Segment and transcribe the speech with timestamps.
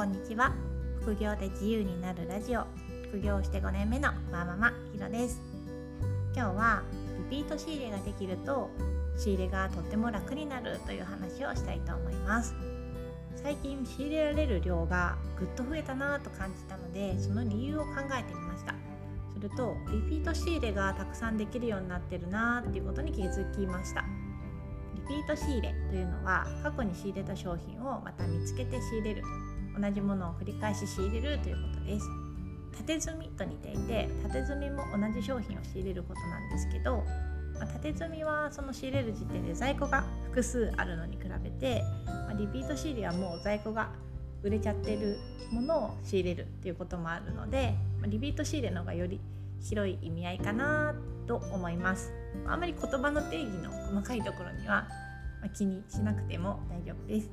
[0.00, 0.54] こんにちは。
[1.02, 2.64] 副業で自由になるラジオ。
[3.10, 5.42] 副業して5年目のワーママひろです。
[6.34, 6.82] 今日は
[7.30, 8.70] リピート仕入れができると
[9.18, 12.54] 仕入れがとっても楽になるという話をしたいと思います。
[13.42, 18.74] 最近仕入れられる量がぐっと増えたなと感じたのでその理由を考えてみました。
[19.34, 24.06] するとリピート仕入れがたくさんできるようになってるなっていうことに気づきました。
[25.08, 29.22] リピート仕入れというのは過去に仕入れた商品をまた見つけて仕入れる。
[29.78, 32.06] 同じものを繰り返し仕入れるということです。
[32.76, 37.04] 縦積みと似ていて縦積みも同じ商品を仕入れることなんですけど、
[37.58, 43.90] まあ、縦積みはその仕入れる時点で在庫が複数あるのに比べて、まあ、リピート仕入れはもう在庫が
[44.42, 45.18] 売れちゃってる
[45.50, 49.20] ものを仕入れるっていうこともあるので、まあ、リピート仕入れの方がより
[49.60, 50.94] 広い意味合いかな
[51.26, 52.12] と思います。
[52.46, 54.88] あんまり言葉の定義の細かいところには
[55.54, 57.30] 気にしなくても大丈夫です。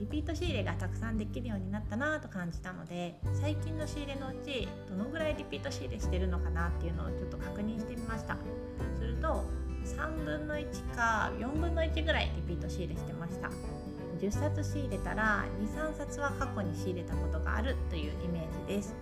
[0.00, 8.36] リピート仕入れがたくさんできるようになったなと感じたので最近の仕入れのうちどのぐらいリピート仕入れしてるのかなっていうのをちょっと確認してみました。
[8.98, 9.44] すると
[9.84, 13.50] 3分の1か4分の1ぐらいリピート仕入れしてました。
[14.18, 18.94] 10冊仕入れたら23冊は過去に仕入れたことがあるというイメージです。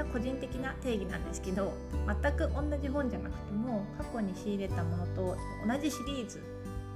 [0.00, 1.72] れは個人的な定義なんですけど
[2.06, 6.42] 全く同じ本じゃなくても過去に仕入れたものと同じシリーズ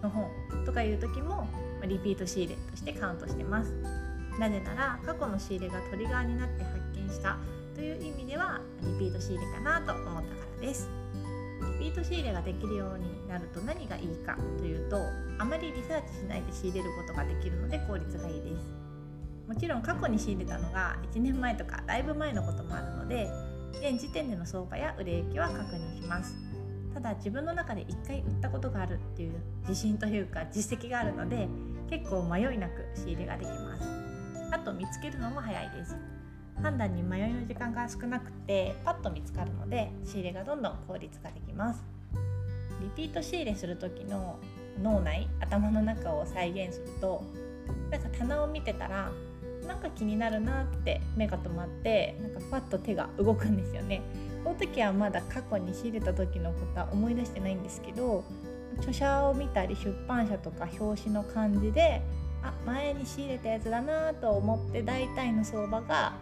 [0.03, 0.31] の本
[0.65, 1.47] とかいう時も
[1.87, 3.73] リピート仕入れとしてカウントしてます。
[4.39, 7.37] なぜなら過去の仕入れがトリガーになって発見した
[7.75, 10.89] という意味ではリピート仕入れかなと思ったからです。
[11.79, 14.99] リピート仕入れができるようになると何がいいかというと
[15.39, 18.94] あまりリサーチしないで仕入れることができるので効率がいいです。
[19.47, 23.29] もちろん過去に仕入れたのが1年前とかだいぶ前のこともあるので
[23.81, 26.35] 現時点での相場や売れ行きは確認します。
[26.95, 29.33] ただ自分の中で1回売ったことがあるっていう
[29.69, 31.49] 自信というか実績があるので
[31.91, 33.83] 結構迷いなく仕入れができます。
[34.53, 35.97] あと見つけるのも早いです。
[36.63, 41.85] 判断に迷いの時間が少なくてパッと見つかるので仕入れがどんどん効率化できます。
[42.81, 44.39] リピート仕入れする時の
[44.81, 47.25] 脳内頭の中を再現すると
[47.91, 49.11] なんか棚を見てたら
[49.67, 54.03] なんか気になるなって目が止まってなんかパッと手が動くんですよね。
[54.45, 58.23] この時はまだ過去に仕入れた時のことは思い出してないんですけど
[58.79, 62.03] 著者を見たり出版社とか表紙の感じで
[62.43, 66.15] あ前に仕入れたやつだなと思って大体の相場が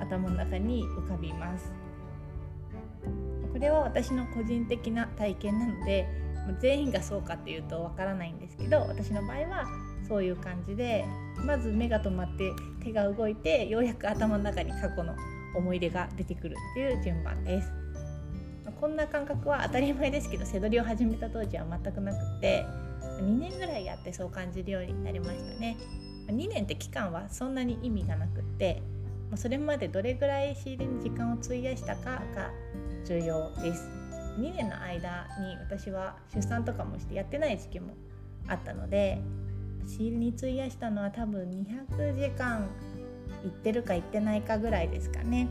[0.00, 1.72] 頭の中に浮かびます。
[3.52, 6.08] これは私の個人的な体験なので
[6.60, 9.64] 全員がそうかっていうとわからないんですけど私の場合は
[10.08, 11.04] そういう感じで
[11.46, 12.52] まず目が止まって
[12.82, 15.14] 手が動いてようやく頭の中に過去の
[15.54, 17.72] 思い出が出てくるっていう順番です。
[18.80, 22.64] こんな感覚は当たり前ですけど背取りを始めた当時は全くなくて
[23.20, 25.76] 2年ぐらいやってそう感じるようになりましたね。
[26.26, 28.82] 2年って期間はそんなに意味がなくって
[29.36, 32.50] それまでどれぐらい仕入れに時間を費やしたかが
[33.04, 33.88] 重要です。
[34.38, 37.94] 2年の間に私は出産とかもしてやってない時期も
[38.48, 39.18] あったので
[39.86, 42.68] 仕入れに費やしたのは多分200時間
[43.44, 45.48] いってるかいってないかぐらいですかね。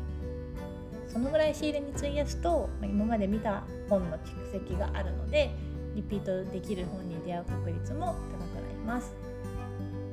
[1.08, 5.52] そのぐらい仕入れに費やすと今まで見た本の蓄積があるので
[5.94, 9.14] リピートできる本に出会う確率も高くなります。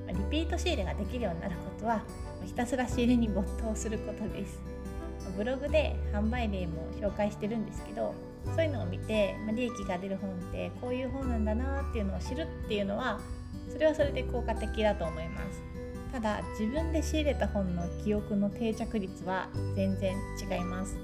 [0.08, 2.02] リピート仕入れができるようになることは
[2.44, 4.58] ひたすら仕入れに没頭することです。
[5.36, 8.14] ブログで販売例も紹介してるんですけど
[8.56, 13.20] そういうのを見て、利益が出る本ってこういう本なんだなっていうのを知るっていうのは
[13.70, 15.62] それはそれで効果的だと思います。
[16.12, 20.96] ただ自分で仕入れた本の記憶の定着率は全然違います。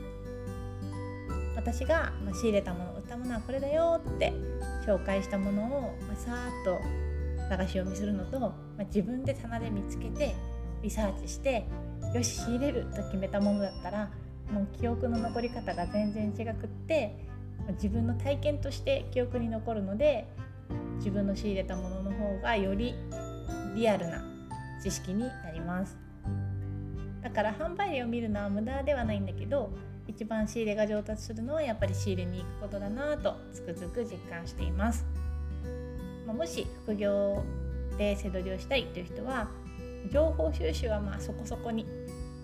[1.57, 4.33] 私が仕入れたもの売ったものはこれだよって
[4.87, 6.81] 紹介したものをさーっと
[7.57, 8.53] 流し読みするのと、ま、
[8.87, 10.35] 自分で棚で見つけて
[10.83, 11.67] リサーチして
[12.15, 14.11] よし仕入れると決めたものだったら
[14.53, 17.17] もう記憶の残り方が全然違くって
[17.73, 20.27] 自分の体験として記憶に残るので
[20.97, 22.95] 自分の仕入れたものの方がより
[23.75, 24.25] リアルな
[24.83, 25.97] 知識になります。
[27.23, 29.71] だから販売例を見るのは無駄ではないんだけど
[30.07, 35.07] 一番仕入れが上達するのはやっぱり仕入れに行くことだなとつくづく実感しています、
[36.27, 37.43] まもし副業
[37.97, 39.49] で背取りをしたいという人は
[40.13, 41.87] 情報収集はまあそこそこに。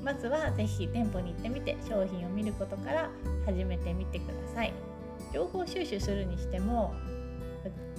[0.02, 3.10] まずは是非店舗に行ってみて商品を見ることから
[3.44, 4.72] 始めてみてください。
[5.32, 6.94] 情報収集するにしても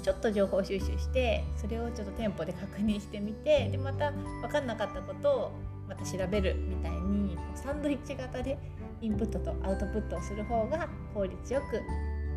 [0.01, 5.51] ちょっと情報収集してそれをちょっと店舗で確認してみてでまた分かんなかったことを
[5.87, 8.57] また調べるみたいにサンドイッチ型で
[9.01, 11.81] インプットとアウトプットをする方が効率よく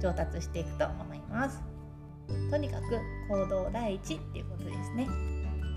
[0.02, 1.62] 上達していくと思います。
[2.50, 5.06] とにかく行動第一っていうことですね。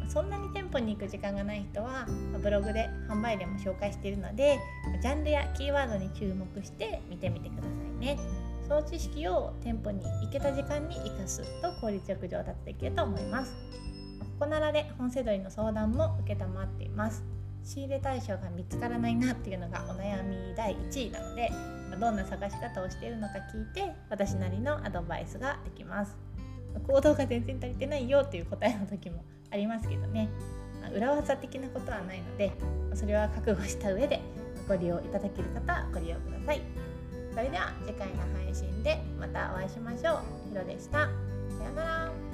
[0.08, 2.08] そんなに店舗に行く時間がない人は
[2.42, 4.58] ブログで販売例も紹介しているので
[5.02, 8.18] ジャンルやキーワードに注目して見てみてくださいね
[8.68, 13.54] その知識を店舗に行けた時間に生かすと効率よく上達できると思います。
[14.20, 17.24] ここならで本セドリの相談も承っています。
[17.64, 21.52] 仕入れ対象が見つからないなっていうのがお悩み第1位なので
[22.00, 26.16] どんな探し方をしているのか聞いて私なりのアドバイスができます。
[26.86, 30.30] 行動が全然足りてないよっていう答えの時もありますけどね。
[30.94, 32.52] 裏技的なことはないので
[32.94, 34.22] それは覚悟した上で
[34.68, 36.87] ご利用いただける方はご利用ください。
[37.38, 40.50] それでは次回の配信でまたお会いしましょう。
[40.50, 41.08] ひろでした。
[41.60, 42.27] さようなら。